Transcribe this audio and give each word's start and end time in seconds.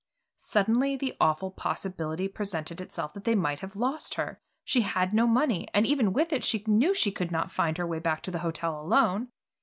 Suddenly 0.39 0.95
the 0.95 1.15
awful 1.21 1.51
possibility 1.51 2.27
presented 2.27 2.81
itself 2.81 3.13
that 3.13 3.23
they 3.23 3.35
might 3.35 3.59
have 3.59 3.75
lost 3.75 4.15
her. 4.15 4.41
She 4.65 4.81
had 4.81 5.13
no 5.13 5.27
money, 5.27 5.67
and 5.75 5.85
even 5.85 6.11
with 6.11 6.33
it, 6.33 6.43
she 6.43 6.63
knew 6.65 6.95
she 6.95 7.11
could 7.11 7.29
not 7.31 7.51
find 7.51 7.77
her 7.77 7.85
way 7.85 7.99
back 7.99 8.23
to 8.23 8.31
the 8.31 8.39
hotel 8.39 8.81
alone. 8.81 9.27